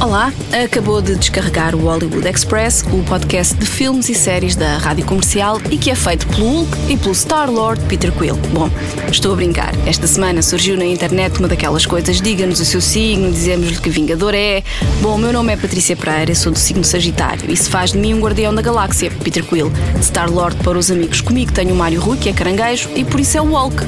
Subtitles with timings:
[0.00, 0.32] Olá,
[0.64, 5.60] acabou de descarregar o Hollywood Express, o podcast de filmes e séries da rádio comercial
[5.70, 8.34] e que é feito pelo Hulk e pelo Star-Lord Peter Quill.
[8.50, 8.70] Bom,
[9.12, 9.74] estou a brincar.
[9.86, 14.34] Esta semana surgiu na internet uma daquelas coisas: diga-nos o seu signo, dizemos-lhe que Vingador
[14.34, 14.64] é.
[15.02, 17.50] Bom, o meu nome é Patrícia Pereira, sou do signo Sagitário.
[17.50, 19.70] Isso faz de mim um guardião da galáxia, Peter Quill.
[20.00, 23.36] Star-Lord para os amigos comigo tenho o Mário Rui, que é caranguejo, e por isso
[23.36, 23.84] é o Hulk.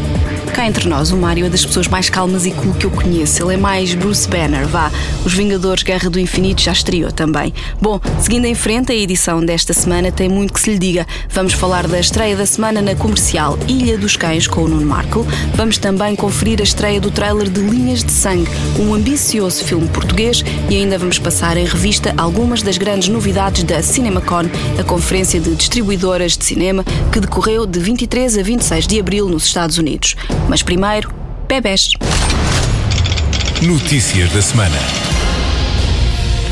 [0.53, 3.43] Cá entre nós, o Mário é das pessoas mais calmas e cool que eu conheço.
[3.43, 4.93] Ele é mais Bruce Banner, vá.
[5.25, 7.53] Os Vingadores Guerra do Infinito já estreou também.
[7.81, 11.07] Bom, seguindo em frente, a edição desta semana tem muito que se lhe diga.
[11.29, 15.27] Vamos falar da estreia da semana na comercial Ilha dos Cães com o Nuno Marco.
[15.55, 20.45] Vamos também conferir a estreia do trailer de Linhas de Sangue, um ambicioso filme português
[20.69, 24.45] e ainda vamos passar em revista algumas das grandes novidades da CinemaCon,
[24.79, 29.45] a conferência de distribuidoras de cinema que decorreu de 23 a 26 de abril nos
[29.45, 30.17] Estados Unidos.
[30.49, 31.13] Mas primeiro,
[31.49, 31.93] bebés.
[33.63, 35.12] Notícias da semana.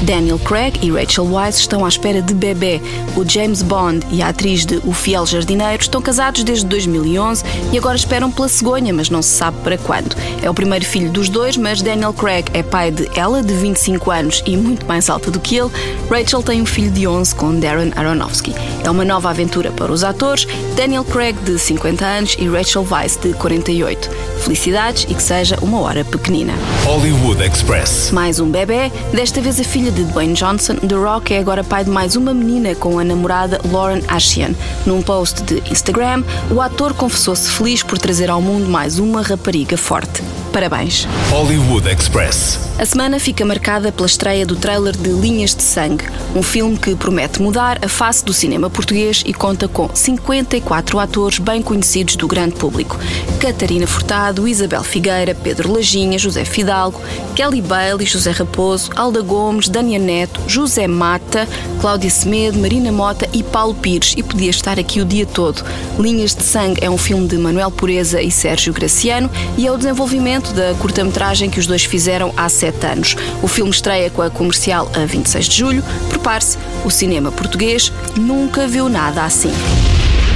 [0.03, 2.81] Daniel Craig e Rachel Weisz estão à espera de bebê.
[3.17, 7.79] O James Bond e a atriz de O Fiel Jardineiro estão casados desde 2011 e
[7.79, 10.17] agora esperam pela cegonha, mas não se sabe para quando.
[10.43, 14.11] É o primeiro filho dos dois, mas Daniel Craig é pai de ela, de 25
[14.11, 15.71] anos e muito mais alta do que ele.
[16.11, 18.55] Rachel tem um filho de 11 com Darren Aronofsky.
[18.84, 20.47] É uma nova aventura para os atores.
[20.77, 24.11] Daniel Craig, de 50 anos, e Rachel Weisz, de 48.
[24.41, 26.55] Felicidades e que seja uma hora pequenina.
[26.84, 28.11] Hollywood Express.
[28.11, 31.85] Mais um bebê, desta vez a filha de Dwayne Johnson, The Rock é agora pai
[31.85, 34.55] de mais uma menina com a namorada Lauren Ashian.
[34.87, 39.77] Num post de Instagram, o ator confessou-se feliz por trazer ao mundo mais uma rapariga
[39.77, 40.23] forte.
[40.53, 41.07] Parabéns.
[41.31, 42.70] Hollywood Express.
[42.81, 46.95] A semana fica marcada pela estreia do trailer de Linhas de Sangue, um filme que
[46.95, 52.27] promete mudar a face do cinema português e conta com 54 atores bem conhecidos do
[52.27, 52.99] grande público.
[53.38, 56.99] Catarina Furtado, Isabel Figueira, Pedro Lajinha, José Fidalgo,
[57.37, 61.47] Kelly Bailey, José Raposo, Alda Gomes, Dania Neto, José Mata,
[61.82, 64.15] Cláudia Semedo, Marina Mota e Paulo Pires.
[64.16, 65.62] E podia estar aqui o dia todo.
[65.99, 69.76] Linhas de Sangue é um filme de Manuel Pureza e Sérgio Graciano e é o
[69.76, 73.16] desenvolvimento da curta-metragem que os dois fizeram há sete anos.
[73.42, 75.84] O filme estreia com a comercial a 26 de julho.
[76.08, 79.53] Prepare-se, o cinema português nunca viu nada assim.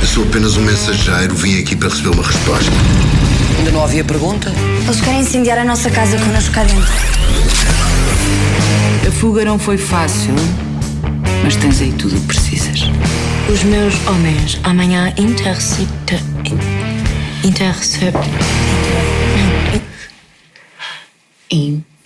[0.00, 2.70] Eu sou apenas um mensageiro, vim aqui para receber uma resposta.
[3.58, 4.52] Ainda não havia pergunta?
[4.84, 6.92] Eles querem incendiar a nossa casa connosco cá dentro.
[9.06, 10.34] A fuga não foi fácil,
[11.42, 12.80] mas tens aí tudo o que precisas.
[13.50, 16.20] Os meus homens amanhã intercepta.
[17.42, 18.18] Intercept.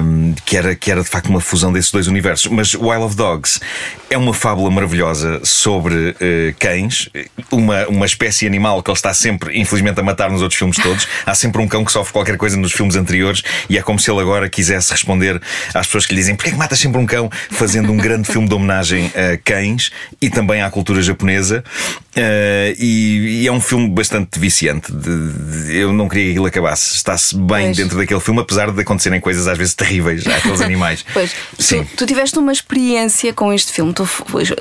[0.02, 2.50] um, que, era, que era de facto uma fusão desses dois universos.
[2.50, 3.60] Mas Wild of Dogs
[4.08, 6.14] é uma fábula maravilhosa sobre uh,
[6.58, 7.08] cães,
[7.50, 11.06] uma, uma espécie animal que ele está sempre, infelizmente, a matar nos outros filmes todos.
[11.26, 14.10] Há sempre um cão que sofre qualquer coisa nos filmes anteriores e é como se
[14.10, 15.40] ele agora quisesse responder
[15.74, 18.48] às pessoas que lhe dizem porquê que matas sempre um cão, fazendo um grande filme
[18.48, 19.90] de homenagem a cães
[20.22, 21.64] e também à cultura japonesa.
[22.16, 24.92] Uh, e, e, é um filme bastante viciante.
[24.92, 26.94] De, de, eu não queria que aquilo acabasse.
[26.94, 27.76] Está-se bem pois.
[27.76, 31.04] dentro daquele filme, apesar de acontecerem coisas às vezes terríveis àqueles animais.
[31.12, 31.82] Pois, Sim.
[31.84, 33.92] Tu, tu, tiveste uma experiência com este filme.
[33.92, 34.08] Tu,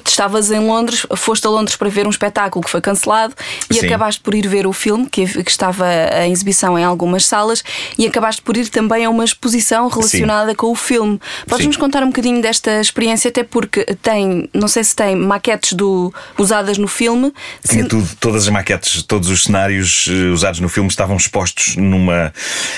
[0.03, 3.35] tu, estavas em Londres, foste a Londres para ver um espetáculo que foi cancelado
[3.69, 3.85] e Sim.
[3.85, 5.85] acabaste por ir ver o filme que, que, estava
[6.25, 7.63] em exibição em algumas salas
[7.99, 10.55] e acabaste por ir também a uma exposição relacionada Sim.
[10.55, 11.21] com o filme.
[11.47, 16.11] Podes-nos contar um bocadinho desta experiência, até porque tem, não sei se tem maquetes do,
[16.37, 17.31] usadas no filme.
[17.67, 22.33] Tinha tudo, todas as maquetes, todos os cenários uh, usados no filme estavam expostos numa,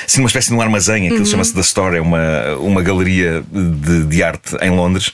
[0.05, 1.25] assim, numa espécie de um armazém, aquilo uhum.
[1.25, 5.11] chama-se The Store, é uma, uma galeria de, de arte em Londres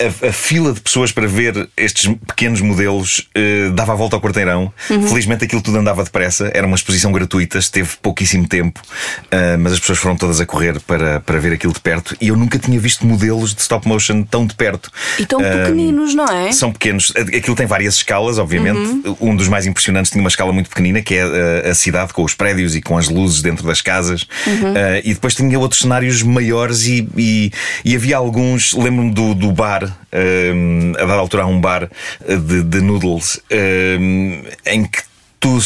[0.00, 4.22] a, a, fila de pessoas para ver estes pequenos modelos uh, dava a volta ao
[4.22, 4.72] quarteirão.
[4.88, 5.08] Uhum.
[5.08, 9.80] Felizmente aquilo tudo andava depressa, era uma exposição gratuita, esteve pouquíssimo tempo, uh, mas as
[9.80, 12.78] pessoas foram todas a correr para, para ver aquilo de perto e eu nunca tinha
[12.78, 14.90] visto modelos de stop motion tão de perto.
[15.18, 16.52] E tão uh, pequeninos, não é?
[16.52, 17.12] São pequenos.
[17.16, 18.78] Aquilo tem várias escalas, obviamente.
[18.78, 19.16] Uhum.
[19.20, 21.22] Um dos mais impressionantes tinha uma escala muito pequenina, que é
[21.66, 24.26] a, a cidade com os prédios e com as luzes dentro das casas.
[24.46, 24.74] Uhum.
[25.04, 27.50] e depois tinha outros cenários maiores e, e,
[27.84, 31.88] e havia alguns, lembro-me do, do bar um, a dada altura há um bar
[32.26, 35.02] de, de noodles um, em que
[35.40, 35.58] tu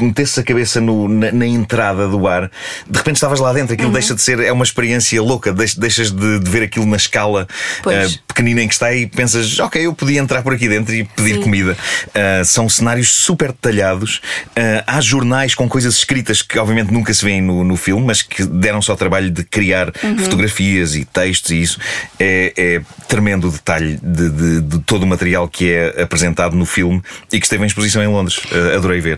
[0.00, 2.50] metesses a cabeça no, na, na, entrada do bar,
[2.88, 3.94] de repente estavas lá dentro, aquilo uhum.
[3.94, 7.46] deixa de ser, é uma experiência louca, deixas de, de ver aquilo na escala
[7.80, 11.04] uh, pequenina em que está e pensas, ok, eu podia entrar por aqui dentro e
[11.04, 11.42] pedir Sim.
[11.42, 11.76] comida.
[12.08, 14.20] Uh, são cenários super detalhados,
[14.50, 18.22] uh, há jornais com coisas escritas que obviamente nunca se vêem no, no filme, mas
[18.22, 20.18] que deram só o trabalho de criar uhum.
[20.18, 21.78] fotografias e textos e isso.
[22.18, 26.66] É, é tremendo o detalhe de, de, de, todo o material que é apresentado no
[26.66, 27.02] filme
[27.32, 28.40] e que esteve em exposição em Londres.
[28.74, 29.17] adorei ver.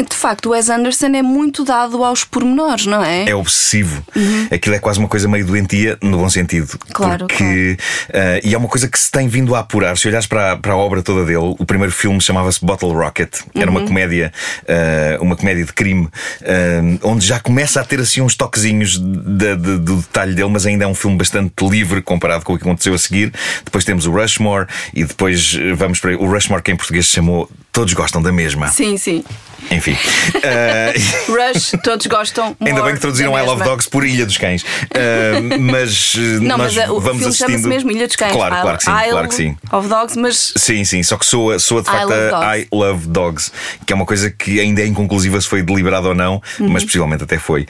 [0.00, 3.28] De facto, o Wes Anderson é muito dado aos pormenores, não é?
[3.28, 4.00] É obsessivo.
[4.14, 4.46] Uhum.
[4.48, 6.78] Aquilo é quase uma coisa meio doentia, no bom sentido.
[6.92, 7.26] Claro.
[7.26, 7.76] Porque,
[8.08, 8.38] claro.
[8.38, 9.98] Uh, e é uma coisa que se tem vindo a apurar.
[9.98, 13.40] Se olhares para, para a obra toda dele, o primeiro filme chamava-se Bottle Rocket.
[13.56, 13.78] Era uhum.
[13.78, 18.36] uma comédia, uh, uma comédia de crime, uh, onde já começa a ter assim uns
[18.36, 22.52] toquezinhos de, de, do detalhe dele, mas ainda é um filme bastante livre comparado com
[22.52, 23.32] o que aconteceu a seguir.
[23.64, 27.50] Depois temos o Rushmore e depois vamos para o Rushmore, que em português se chamou
[27.72, 28.68] Todos Gostam da Mesma.
[28.68, 29.24] Sim, sim.
[29.70, 29.87] Enfim.
[29.92, 31.32] Uh...
[31.32, 32.56] Rush, todos gostam.
[32.64, 34.62] Ainda bem que traduziram I Love Dogs por Ilha dos Cães.
[34.62, 37.68] Uh, mas Não, nós mas o vamos filme assistindo.
[37.68, 38.32] mesmo Ilha dos Cães.
[38.32, 38.90] Claro, claro que sim.
[38.90, 39.56] Isle claro que sim.
[39.72, 40.52] of Dogs, mas.
[40.56, 41.02] Sim, sim.
[41.02, 43.50] Só que soa, soa de facto I a I Love Dogs,
[43.86, 46.68] que é uma coisa que ainda é inconclusiva se foi deliberado ou não, uhum.
[46.68, 47.66] mas possivelmente até foi.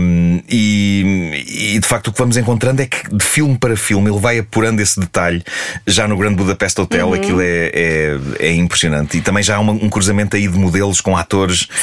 [0.00, 4.10] Um, e, e, de facto o que vamos encontrando é que de filme para filme
[4.10, 5.42] ele vai apurando esse detalhe.
[5.86, 7.14] Já no Grande Budapest Hotel, uhum.
[7.14, 9.18] aquilo é, é, é, impressionante.
[9.18, 11.29] E também já há uma, um cruzamento aí de modelos com atores.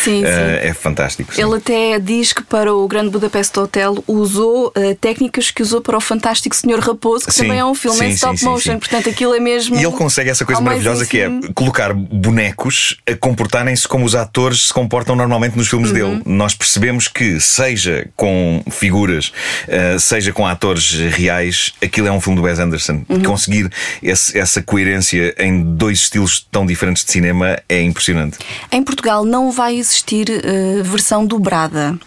[0.04, 1.34] Sim, uh, é fantástico.
[1.34, 1.42] Sim.
[1.42, 5.98] Ele até diz que para o Grande Budapest Hotel usou uh, técnicas que usou para
[5.98, 9.10] o Fantástico Senhor Raposo, que sim, também é um filme sim, em stop motion, portanto
[9.10, 9.76] aquilo é mesmo.
[9.76, 14.68] E ele consegue essa coisa maravilhosa que é colocar bonecos a comportarem-se como os atores
[14.68, 15.96] se comportam normalmente nos filmes uhum.
[15.96, 16.22] dele.
[16.26, 19.32] Nós percebemos que, seja com figuras,
[19.68, 23.04] uh, seja com atores reais, aquilo é um filme do Wes Anderson.
[23.08, 23.24] Uhum.
[23.24, 23.70] Conseguir
[24.02, 28.38] esse, essa coerência em dois estilos tão diferentes de cinema é impressionante.
[28.72, 31.98] Em Portugal não vai existir uh, versão dobrada.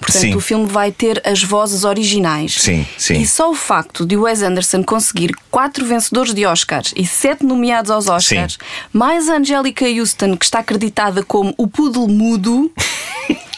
[0.00, 0.34] Portanto, sim.
[0.34, 2.54] o filme vai ter as vozes originais.
[2.62, 3.20] Sim, sim.
[3.20, 7.90] E só o facto de Wes Anderson conseguir quatro vencedores de Oscars e sete nomeados
[7.90, 8.58] aos Oscars, sim.
[8.92, 12.72] mais a Angelica Houston, que está acreditada como o poodle mudo.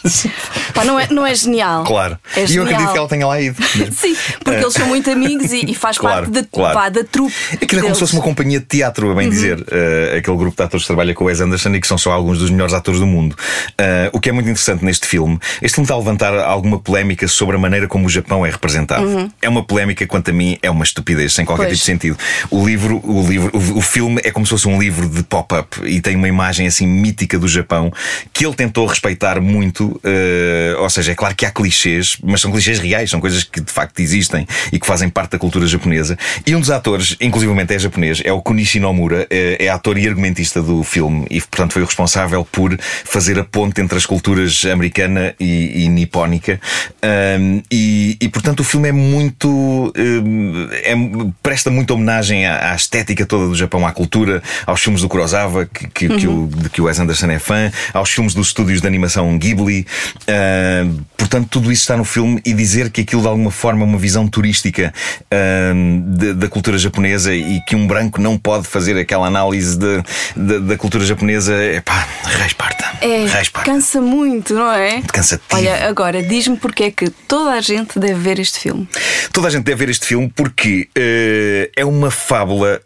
[0.73, 1.83] Pá, não, é, não é genial.
[1.83, 2.17] Claro.
[2.35, 3.61] É e eu acredito que ela tenha lá ido.
[3.91, 6.73] Sim, porque eles são muito amigos e, e faz claro, parte da, claro.
[6.73, 7.33] pá, da trupe.
[7.61, 9.31] Aquilo é como se fosse uma companhia de teatro, a bem uhum.
[9.31, 9.59] dizer.
[9.59, 12.11] Uh, aquele grupo de atores que trabalha com o Wes Anderson e que são só
[12.11, 13.33] alguns dos melhores atores do mundo.
[13.33, 17.27] Uh, o que é muito interessante neste filme, este filme está a levantar alguma polémica
[17.27, 19.05] sobre a maneira como o Japão é representado.
[19.05, 19.29] Uhum.
[19.41, 21.79] É uma polémica, quanto a mim, é uma estupidez, sem qualquer pois.
[21.79, 22.17] tipo de sentido.
[22.49, 25.79] O livro, o livro, o, o filme é como se fosse um livro de pop-up
[25.85, 27.91] e tem uma imagem assim mítica do Japão
[28.31, 29.92] que ele tentou respeitar muito.
[29.95, 33.61] Uh, ou seja, é claro que há clichês, mas são clichês reais, são coisas que
[33.61, 36.17] de facto existem e que fazem parte da cultura japonesa.
[36.45, 40.07] E um dos atores, inclusivamente é japonês, é o Kunishi Nomura, é, é ator e
[40.07, 44.65] argumentista do filme e, portanto, foi o responsável por fazer a ponte entre as culturas
[44.65, 46.59] americana e, e nipónica.
[47.03, 49.93] Um, e, e, portanto, o filme é muito.
[49.97, 50.93] Um, é,
[51.41, 55.65] presta muita homenagem à, à, estética toda do Japão, à cultura, aos filmes do Kurosawa,
[55.65, 56.17] que, que, uhum.
[56.17, 59.37] que, o, de que o Wes Anderson é fã, aos filmes dos estúdios de animação
[59.37, 59.82] Ghibli.
[60.21, 63.85] Uh, portanto, tudo isso está no filme e dizer que aquilo de alguma forma é
[63.85, 64.93] uma visão turística
[65.25, 70.03] uh, de, da cultura japonesa e que um branco não pode fazer aquela análise de,
[70.35, 72.83] de, da cultura japonesa, é pá, resparta.
[73.01, 73.25] É,
[73.65, 75.01] cansa muito, não é?
[75.01, 75.47] Cansativo.
[75.53, 78.87] Olha, agora diz-me porque é que toda a gente deve ver este filme.
[79.31, 82.81] Toda a gente deve ver este filme porque uh, é uma fábula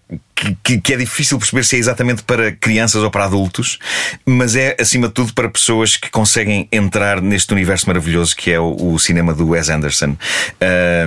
[0.64, 3.80] que, que, é difícil perceber se é exatamente para crianças ou para adultos,
[4.26, 8.60] mas é acima de tudo para pessoas que conseguem entrar neste universo maravilhoso que é
[8.60, 10.16] o, o cinema do Wes Anderson.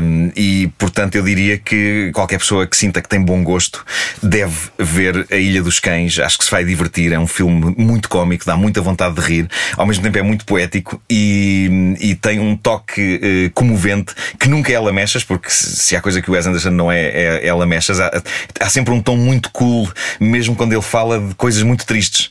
[0.03, 3.85] Um, e portanto eu diria que qualquer pessoa que sinta que tem bom gosto
[4.23, 6.19] deve ver A Ilha dos Cães.
[6.19, 7.13] Acho que se vai divertir.
[7.13, 10.45] É um filme muito cómico, dá muita vontade de rir, ao mesmo tempo é muito
[10.45, 16.01] poético e, e tem um toque uh, comovente que nunca é lamechas, porque se há
[16.01, 18.11] coisa que o Wes Anderson não é, é, é lamechas, há,
[18.59, 22.31] há sempre um tom muito cool, mesmo quando ele fala de coisas muito tristes.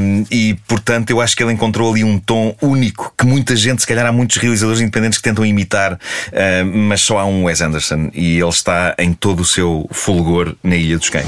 [0.00, 3.80] Um, e portanto eu acho que ele encontrou ali um tom único que muita gente,
[3.80, 5.98] se calhar há muitos realizadores independentes que tentam imitar, uh,
[6.64, 10.76] mas só há um Wes Anderson e ele está em todo o seu fulgor na
[10.76, 11.26] Ilha dos Cães.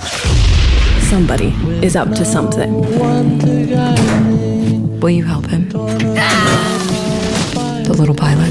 [1.08, 2.70] Somebody is up to something.
[5.00, 5.68] Will you help him?
[7.84, 8.50] The little pilot.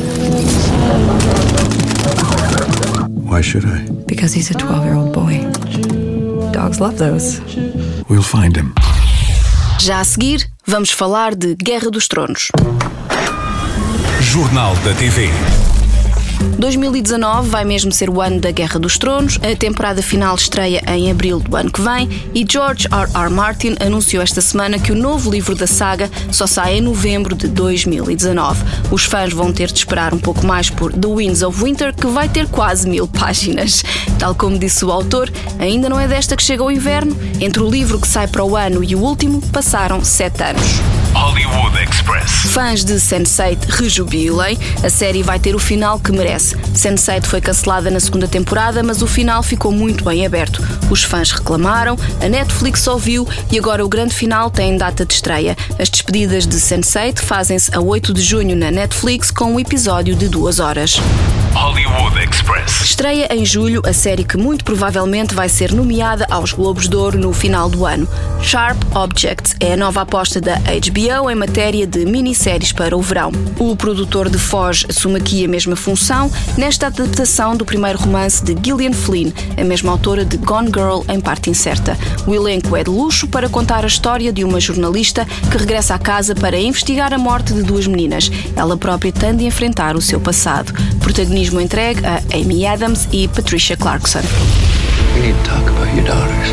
[3.10, 3.86] Why should I?
[4.08, 6.05] Because he's a 12 year old boy.
[6.66, 7.40] Dogs love those.
[8.10, 8.74] We'll find him.
[9.80, 12.50] Já a seguir, vamos falar de Guerra dos Tronos.
[14.20, 15.30] Jornal da TV.
[16.58, 19.40] 2019 vai mesmo ser o ano da Guerra dos Tronos.
[19.42, 23.10] A temporada final estreia em abril do ano que vem e George R.
[23.14, 23.30] R.
[23.30, 27.48] Martin anunciou esta semana que o novo livro da saga só sai em novembro de
[27.48, 28.64] 2019.
[28.92, 32.08] Os fãs vão ter de esperar um pouco mais por The Winds of Winter, que
[32.08, 33.84] vai ter quase mil páginas.
[34.18, 37.16] Tal como disse o autor, ainda não é desta que chega o inverno.
[37.40, 41.05] Entre o livro que sai para o ano e o último, passaram sete anos.
[41.16, 42.30] Hollywood Express.
[42.52, 46.58] Fãs de Sense8 rejubilem, a série vai ter o final que merece.
[46.74, 50.62] Sense8 foi cancelada na segunda temporada, mas o final ficou muito bem aberto.
[50.92, 55.56] Os fãs reclamaram, a Netflix ouviu e agora o grande final tem data de estreia.
[55.80, 60.28] As despedidas de Sense8 fazem-se a 8 de junho na Netflix com um episódio de
[60.28, 61.00] duas horas.
[61.56, 62.82] Hollywood Express.
[62.82, 67.18] Estreia em julho a série que muito provavelmente vai ser nomeada aos Globos de Ouro
[67.18, 68.06] no final do ano.
[68.42, 73.32] Sharp Objects é a nova aposta da HBO em matéria de minisséries para o verão.
[73.58, 78.56] O produtor de Foz assume aqui a mesma função nesta adaptação do primeiro romance de
[78.62, 81.98] Gillian Flynn, a mesma autora de Gone Girl em parte incerta.
[82.28, 86.00] O elenco é de luxo para contar a história de uma jornalista que regressa à
[86.00, 88.30] casa para investigar a morte de duas meninas.
[88.56, 90.74] Ela própria tem de enfrentar o seu passado.
[91.46, 94.24] Protagonismo entregue a Amy Adams e Patricia Clarkson.
[95.14, 96.52] We need to talk about your daughters.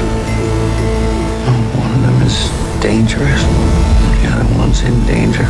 [1.78, 3.40] One of them is dangerous.
[4.20, 5.46] The other one's in danger.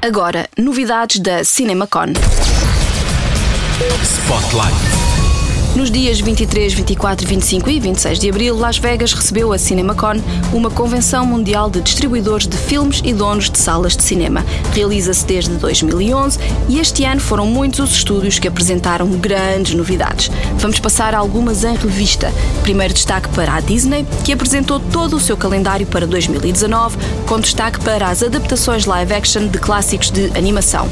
[0.00, 2.12] Agora, novidades da CinemaCon.
[4.02, 5.01] Spotlight.
[5.74, 10.20] Nos dias 23, 24, 25 e 26 de abril, Las Vegas recebeu a CinemaCon,
[10.52, 14.44] uma convenção mundial de distribuidores de filmes e donos de salas de cinema.
[14.74, 16.38] Realiza-se desde 2011
[16.68, 20.30] e este ano foram muitos os estúdios que apresentaram grandes novidades.
[20.58, 22.30] Vamos passar algumas em revista.
[22.62, 27.80] Primeiro destaque para a Disney, que apresentou todo o seu calendário para 2019, com destaque
[27.80, 30.86] para as adaptações live action de clássicos de animação.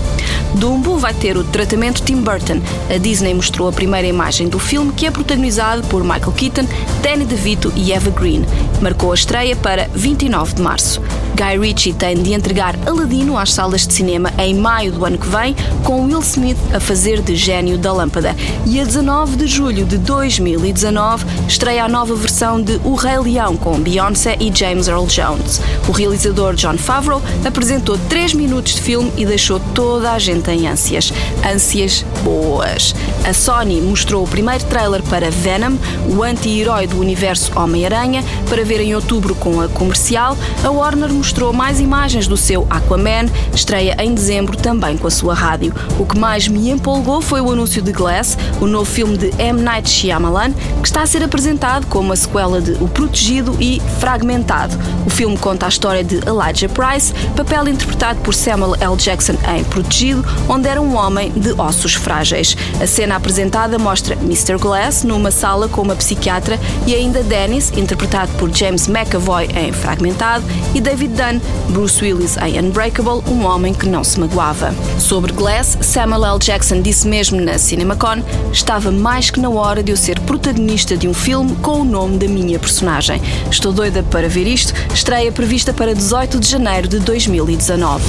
[0.54, 2.62] Dumbo vai ter o tratamento Tim Burton.
[2.88, 6.64] A Disney mostrou a primeira imagem do filme que é protagonizado por Michael Keaton,
[7.02, 8.44] Danny DeVito e Eva Green.
[8.80, 11.02] Marcou a estreia para 29 de março.
[11.34, 15.26] Guy Ritchie tem de entregar Aladino às salas de cinema em maio do ano que
[15.26, 18.36] vem, com Will Smith a fazer de gênio da lâmpada.
[18.64, 23.56] E a 19 de julho de 2019 estreia a nova versão de O Rei Leão
[23.56, 25.60] com Beyoncé e James Earl Jones.
[25.88, 30.68] O realizador John Favreau apresentou 3 minutos de filme e deixou toda a gente em
[30.68, 31.12] ânsias.
[31.44, 32.94] Ânsias boas.
[33.24, 35.76] A Sony mostrou o primeiro trailer para Venom,
[36.08, 40.36] o anti-herói do universo Homem-Aranha, para ver em outubro com a comercial.
[40.64, 45.34] A Warner mostrou mais imagens do seu Aquaman, estreia em dezembro também com a sua
[45.34, 45.74] rádio.
[45.98, 49.60] O que mais me empolgou foi o anúncio de Glass, o novo filme de M.
[49.60, 50.52] Night Shyamalan,
[50.82, 54.76] que está a ser apresentado como a sequela de O Protegido e Fragmentado.
[55.06, 58.96] O filme conta a história de Elijah Price, papel interpretado por Samuel L.
[58.96, 62.56] Jackson em Protegido, onde era um homem de ossos frágeis.
[62.80, 64.49] A cena apresentada mostra Mr.
[64.58, 70.44] Glass numa sala com uma psiquiatra e ainda Dennis, interpretado por James McAvoy em Fragmentado,
[70.74, 71.40] e David Dunn,
[71.70, 74.74] Bruce Willis em Unbreakable, um homem que não se magoava.
[74.98, 76.38] Sobre Glass, Samuel L.
[76.38, 81.08] Jackson disse mesmo na CinemaCon: estava mais que na hora de eu ser protagonista de
[81.08, 83.20] um filme com o nome da minha personagem.
[83.50, 84.72] Estou doida para ver isto.
[84.92, 88.02] Estreia prevista para 18 de janeiro de 2019.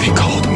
[0.00, 0.51] They called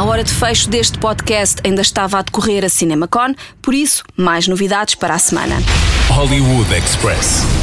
[0.00, 4.48] A hora de fecho deste podcast ainda estava a decorrer a CinemaCon, por isso, mais
[4.48, 5.56] novidades para a semana.
[6.08, 7.59] Hollywood Express.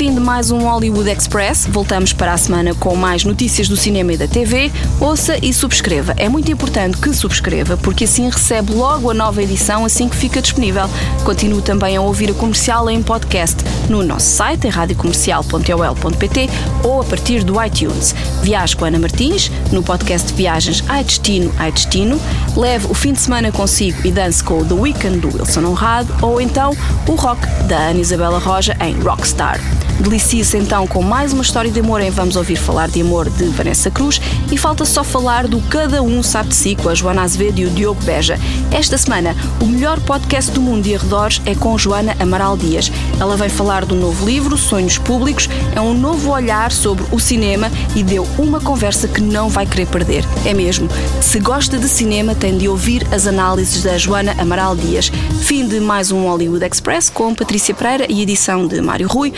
[0.00, 1.66] Fim de mais um Hollywood Express.
[1.66, 4.72] Voltamos para a semana com mais notícias do cinema e da TV.
[4.98, 6.14] Ouça e subscreva.
[6.16, 10.40] É muito importante que subscreva, porque assim recebe logo a nova edição assim que fica
[10.40, 10.88] disponível.
[11.22, 16.48] Continue também a ouvir a comercial em podcast no nosso site, em radiocomercial.ol.pt
[16.82, 18.14] ou a partir do iTunes.
[18.40, 22.18] Viaje com Ana Martins no podcast de viagens Ai Destino, Ai Destino.
[22.56, 26.16] Leve o fim de semana consigo e dance com o The Weekend do Wilson Honrado
[26.22, 26.74] ou então
[27.06, 29.60] o rock da Ana Isabela Roja em Rockstar.
[30.00, 33.44] Delicie-se então com mais uma história de amor em Vamos Ouvir Falar de Amor de
[33.44, 34.18] Vanessa Cruz
[34.50, 37.66] e falta só falar do Cada Um Sabe de Si com a Joana Azevedo e
[37.66, 38.38] o Diogo Beja.
[38.72, 42.90] Esta semana, o melhor podcast do mundo de arredores é com Joana Amaral Dias.
[43.20, 47.70] Ela vem falar do novo livro, Sonhos Públicos, é um novo olhar sobre o cinema
[47.94, 50.24] e deu uma conversa que não vai querer perder.
[50.46, 50.88] É mesmo,
[51.20, 55.12] se gosta de cinema, tem de ouvir as análises da Joana Amaral Dias.
[55.42, 59.32] Fim de mais um Hollywood Express com Patrícia Pereira e edição de Mário Rui.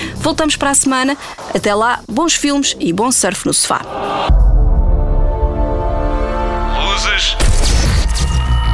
[0.53, 1.17] Voltamos para a semana.
[1.55, 3.81] Até lá, bons filmes e bom surf no sofá.
[6.85, 7.37] Luzes.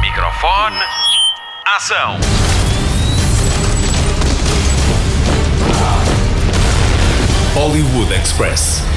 [0.01, 0.77] Microfone.
[1.65, 2.17] Ação.
[7.53, 8.88] Hollywood Express.